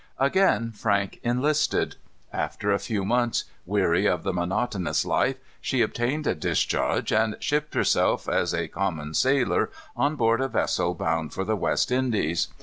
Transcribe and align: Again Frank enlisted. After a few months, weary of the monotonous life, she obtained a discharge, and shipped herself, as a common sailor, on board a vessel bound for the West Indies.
Again 0.17 0.71
Frank 0.71 1.19
enlisted. 1.21 1.95
After 2.33 2.71
a 2.71 2.79
few 2.79 3.05
months, 3.05 3.43
weary 3.67 4.07
of 4.07 4.23
the 4.23 4.33
monotonous 4.33 5.05
life, 5.05 5.35
she 5.61 5.83
obtained 5.83 6.25
a 6.25 6.33
discharge, 6.33 7.13
and 7.13 7.35
shipped 7.39 7.75
herself, 7.75 8.27
as 8.27 8.51
a 8.51 8.67
common 8.67 9.13
sailor, 9.13 9.69
on 9.95 10.15
board 10.15 10.41
a 10.41 10.47
vessel 10.47 10.95
bound 10.95 11.33
for 11.35 11.43
the 11.43 11.55
West 11.55 11.91
Indies. 11.91 12.47